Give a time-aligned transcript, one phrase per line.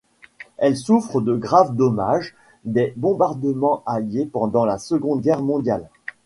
[0.57, 2.33] Elle souffre de graves dommages
[2.65, 5.91] des bombardements alliés pendant la Seconde Guerre mondiale.